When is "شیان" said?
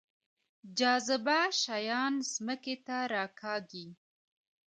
1.61-2.13